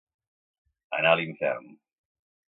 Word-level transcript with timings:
Anar 0.99 1.11
a 1.15 1.19
l'infern. 1.19 1.69